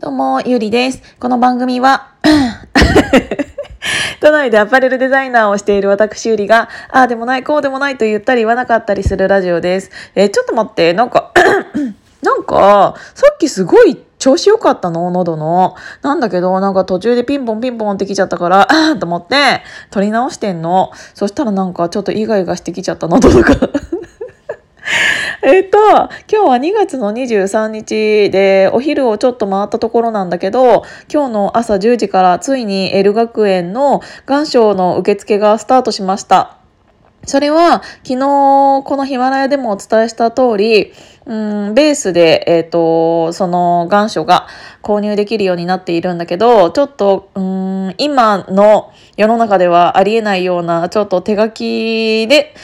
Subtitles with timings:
[0.00, 1.00] どうも、ゆりです。
[1.20, 2.08] この番組は、
[4.20, 9.92] 都内でアパレルデザイナーをしている私ゆりが、ああでもない、こうでもないと言ったり言わなかったりするラジオです。
[10.16, 11.32] えーちょっと待って、なんか、
[12.22, 15.12] なんか、さっきすごい調子良かったの？
[15.12, 15.76] 喉の。
[16.02, 20.90] なんだけど、なんか途中でピンポンピンポンってきちゃったから、あ と思って、撮り直してんの。
[21.14, 23.54] そしたらなんかちょっとイガイガしてきちゃった喉とか。
[25.46, 36.56] えっと、今日は2月の23日で、お昼をちょっと回ったところなんだけど、今日の朝10時からついに L 学園の願書の受付がスタートしました。
[37.26, 40.92] それは昨日このヒマラヤでもお伝えした通り、
[41.26, 41.34] う
[41.70, 44.46] ん、ベースで、えっ、と、その願書が
[44.82, 52.54] 購入できるようになっているんだけど、ちょっと、うん、今の世の中ではありえないような、ちょっと手書きで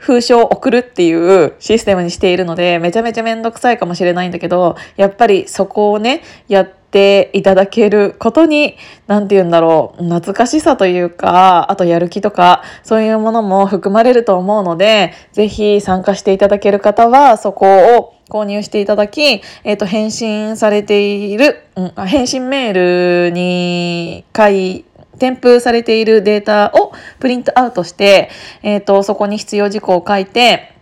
[0.00, 24.86] 封書を送るっていうシステムにしているので、めちゃめちゃめんどくさいかもしれないんだけど、やっぱりそこをね、やっていただけることに、なんて言うんだろう、懐かしさというか、あとやる気とか、そういうものも含まれると思うので、ぜひ参加していただける方は、そこを購入していただき、えっ、と、返信されている、うん、返信メールに書い
[25.20, 28.30] 添付されているデータをプリントアウトして、
[28.62, 30.74] えっ、と、そこに必要事項を書いて、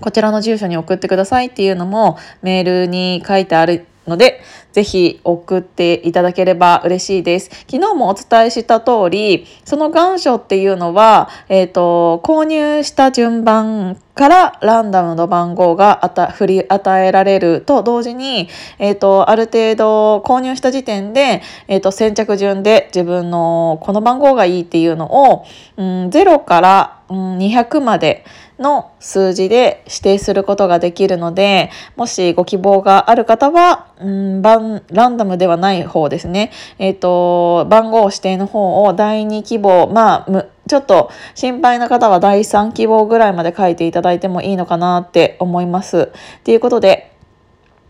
[0.00, 7.50] こちらの住所に送ってくださいっていうのもメールに書いてあるので、ぜひ送っていただければ嬉しいです。
[7.70, 25.44] 昨日もお伝えした通り、その願書っていうのは、えっ、と、購入した順番からランダムの番号があた振り与えられると同時に、えっ、と、ある程度購入した時点で、えっ、と、先着順で自分のこの番号がいいっていうのを、
[25.76, 28.24] うん、0から、うん、200まで
[28.58, 36.52] の数字で指定することができるので、もしご希望がある方は、うん、番ランダムではない方ですね。
[36.78, 46.10] えっ、と、番号指定の方を第2希望、まあ、ちょっと心配な方は第3希望ぐらいまで書いていただいてもいいのかなって思います。
[46.44, 47.13] ということで、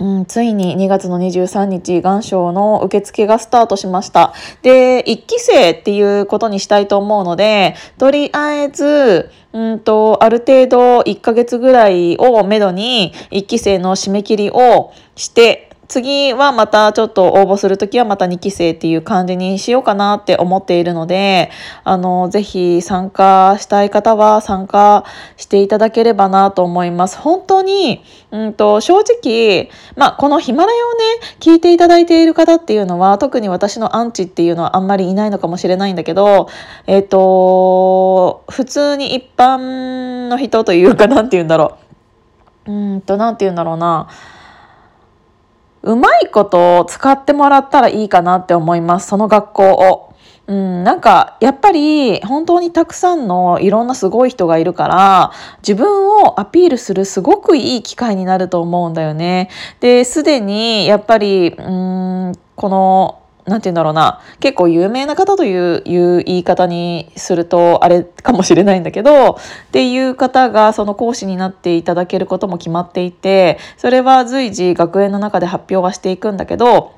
[0.00, 4.34] うん、ついに2月の23日、願書の受付がスタートしました。
[4.62, 21.50] で、1期生っていうことにしたいと思うので、とりあえず、うんと、ある程度1ヶ月ぐらいをめどに1期生の締め切りをして、次はまたちょっと応募するときはまた2期生っていう感じにしようかなって思っているので、
[21.84, 25.04] あの、ぜひ参加したい方は参加
[25.36, 27.18] していただければなと思います。
[27.18, 31.04] 本当に、うんと、正直、まあ、このヒマラヤをね、
[31.40, 36.48] 聞いていただいている方っていうのは、特に私のアンチっていうのはあんまりいないのかもしれないんだけど、
[36.86, 41.78] えっ、と、普通に一般の人というか、なんて言うんだろ
[42.66, 42.72] う。
[42.72, 44.08] うんと、なんて言うんだろうな。
[45.84, 49.08] うまいことを使ってもらったらいいかなって思います。
[49.08, 50.10] その学校を。
[50.46, 55.32] うん、なんか、やっぱり、本当にたくさんのいろんなすごい人がいるから、
[55.66, 59.48] 自分をアピールするすごくいい機会になると思うんだよね。
[59.80, 64.21] で、すでに、やっぱり、うーん、この、なんて言うんだろうな。
[64.41, 69.37] 結構有名な方といういう言い方にするとあれかもしれないんだけど、っ
[69.72, 76.94] ていう方がその講師になっていただけることも決まっていて、それは随時学園の中で発表はしていくんだけど、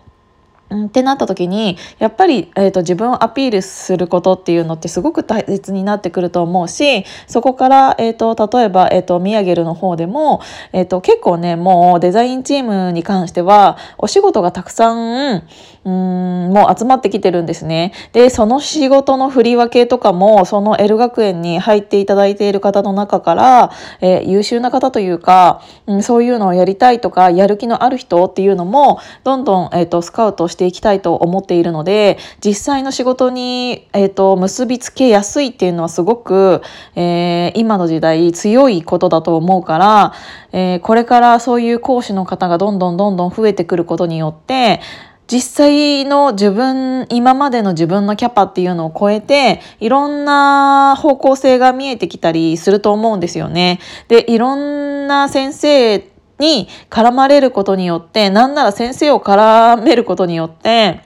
[0.68, 10.42] うん、ってなった時にやっぱり、えー、と自分をアピールすることっていうのってすごく大切になってくると思うしそこから、えー、と例えば、えー、とミヤゲルの方でも、
[10.72, 14.92] えー、と結構ねもうデザインチームに関してはお仕事がたくさ
[15.36, 15.48] ん
[15.86, 17.92] うんもう集まってきてるんですね。
[18.12, 23.70] でその仕事の振り分けとかもその L 学園に入っていただいている方の中から、
[24.00, 36.62] えー優秀な方というか、うん、そういうのをやりたいとかやる気のある人っていうのもどんどん、えー、とスカウトしていきたいと思っているので実際の仕事に、えー、と結びつけやすいっていうのはすごく、
[36.96, 40.12] えー今の時代強いことだと思うから、
[40.52, 44.80] えーこれからそういう講師の方がどんどんどんどん増えてくることによって
[45.28, 53.80] 実際の自分、今までの自分のキャパっていうのを超えて、いろんな方向性が見えてきたりすると思うんですよね。
[54.08, 55.98] で、いろんな先生
[56.38, 61.00] に絡まれることによって、なんなら先生を絡めることによって、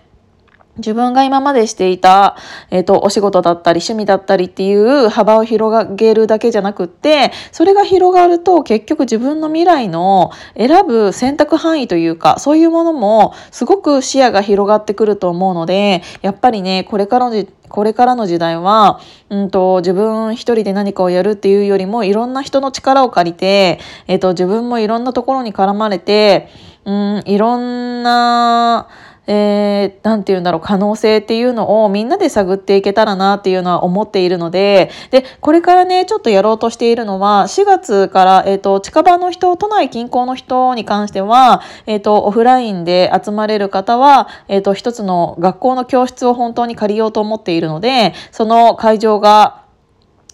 [0.80, 2.36] 自分が今までしていた、
[2.70, 19.00] えっ、と、お仕事だったり趣味だったりっていう幅を広げるだけじゃなくって、それが広がると結局自分の未来の選ぶ選択範囲というか、そういうものもすごく視野が広がってくると思うので、やっぱりね、これからのじこれからの時代は、
[19.30, 23.78] うんと、自分一人で何かをやるっていうよりも、いろんな人の力を借りて、
[24.08, 26.48] えっ、と、自分もいろんなところに絡まれて、
[26.84, 28.88] うん、いろんな、
[29.32, 49.59] えー、て言うんだろう、可能性っていうのをみんなで探っていけたらなっていうのは思っているので、で、これからね、ちょっとやろうとしているのは、4月から、えっ、ー、と、近場の人、都内近郊の人に関しては、えっ、ー、と、オフラインで集まれる方は、えっ、と、一つの学校の教室を本当に借りようと思っているので、その会場が、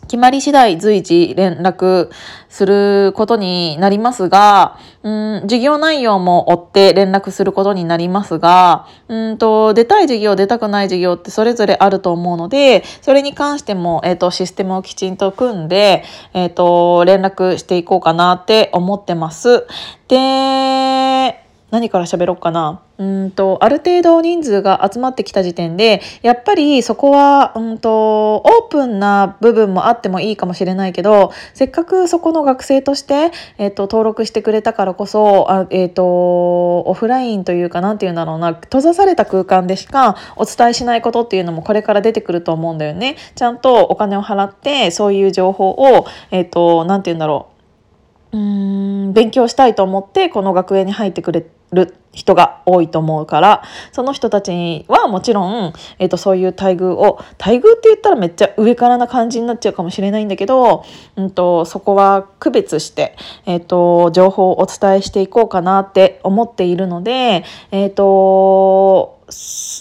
[0.06, 2.10] 決まり次第随時連絡
[2.48, 19.66] することになりますが、うん、授業内容も追って連絡することになりますが、うんと、出たい授業、出たくない授業ってそれぞれあると思うので、それに関しても、えっ、ー、と、システムをきちんと組んで、えっ、ー、と、連絡していこうかなって思ってます。
[20.08, 22.82] で、何から喋ろうかな。
[22.98, 36.04] うんと、ある程度人数が集まってきた時点で、やっぱりそこは、うんと、オープンな部分もあってもいいかもしれないけど、せっかくそこの学生として、えっ、と、登録してくれたからこそ、あえっ、と、
[36.80, 43.16] オフラインというかなんていうんだろうな、閉ざされた空間でしかお伝えしないことっていうのもこれから出てくると思うんだよね。
[43.34, 47.56] ちゃんとお金を払って、そういう情報を、えっ、と、なんていうんだろう。
[48.32, 60.84] うん勉強したいと思ってこの学園に入ってくれる人が多いと思うからその人たちはもちろん、えーと、そういう待遇を待遇って言ったらめっちゃ上からな感じになっちゃうかもしれないんだけど、
[61.16, 69.14] うんと、そこは区別して、えーと、情報をお伝えしていこうかなって思っているので、えーと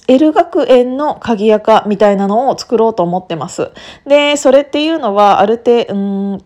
[0.07, 3.69] L 学園の鍵やかみたいなのを作ろうと思ってます。
[4.07, 6.45] でそれっていうのはある程度うん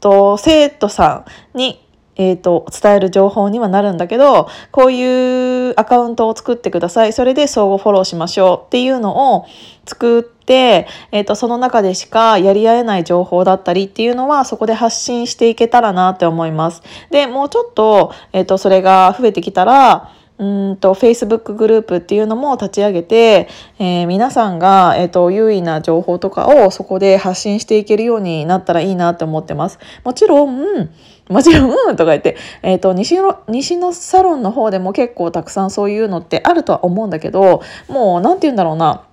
[0.00, 1.84] と生徒さんに
[2.18, 9.46] えーと、伝える情報にはなるんだけどこういうアカウントを作ってくださいそれで相互フォローしましょうっていうのを
[9.86, 16.82] 作って、えーと、その中でしかやり合えない情報だったりっていうのはそこで発信していけたらなって思います。
[17.10, 23.48] でもうちょっと,、えーとそれが増えてきたらうんと Facebook グループっていうのも立ち上げて、
[23.78, 29.80] えー、皆さんが、えーと、優位な情報とかをそこで発信していけるようになったらいいなって思ってます。
[30.04, 30.90] もちろん、
[31.28, 39.04] もちろん、うんとか言って、えっ、ー、と西の、西のサロンの方でも結構たくさんそういうのってあるとは思うんだけど、もう、なんて言うんだろうな。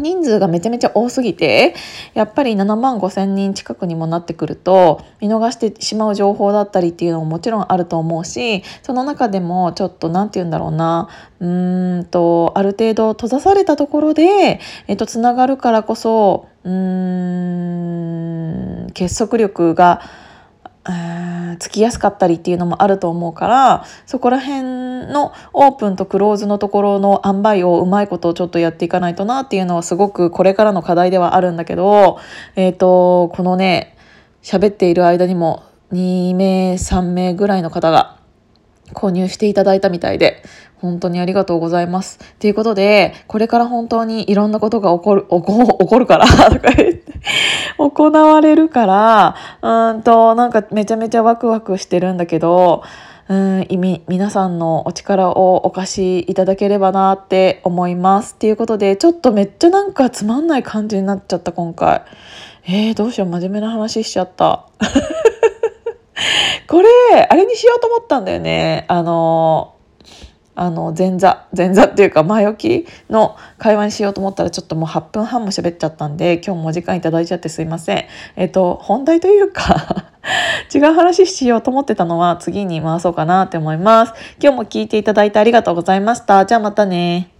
[0.00, 1.74] 人数がめちゃめちゃ多すぎて
[2.14, 11.08] やっぱり7万5千人近くにもなってくると見逃してしまう情報だったりっていうのももちろんあると思うしその中でもちょっと何て言うんだろうな
[11.40, 16.72] うーんとある程度閉ざされたところで、えっと、つながるからこそうー
[18.86, 20.02] ん結束力が
[20.84, 24.62] うんつきやすかったりっていうのもあると思うからそこら辺
[25.12, 32.18] のオープンとクローズのところの塩梅をうまいことをちょっとやっていかないとなっていうのはすごくこれからの課題ではあるんだけど、
[32.56, 33.96] えーと、このね
[34.42, 38.18] 喋っている間にも2名3名ぐらいの方が
[38.92, 40.42] 購入していただいたみたいで
[40.80, 42.18] 本当にありがとうございます。
[42.38, 46.99] ということで、これから本当にいろんなことが起こる、起こ起こるからとか言って、
[47.78, 52.82] 行われるから、うんと、なんかめちゃめちゃワクワクしてるんだけど、
[53.28, 58.34] うん、意、皆さんのお力をお貸しいただければなって思います。
[58.34, 62.02] っていうことで、ちょっとめっちゃなんかつまんない感じになっちゃった、今回。
[62.64, 64.66] えー、どうしよう、真面目な話しちゃった。
[66.68, 66.88] これ、
[67.28, 68.84] あれにしようと思ったんだよね。
[68.88, 69.74] あの、
[70.60, 78.04] あの前座前座っていうか前置きの会話にしようと思ったらちょっともう8分半も喋っちゃったんで今日もお時間いただいちゃってすいません。
[78.36, 80.10] えっと本題というか
[80.74, 84.12] 違う話しようと思ってたのは次に回そうかなって思います。
[84.38, 86.44] 今日も聞いていただいてありがとうございました。
[86.44, 87.39] じゃあまたね。